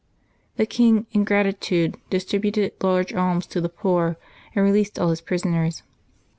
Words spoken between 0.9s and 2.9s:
in gratitude, distributed